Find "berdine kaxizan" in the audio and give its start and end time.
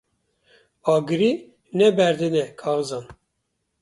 1.97-3.05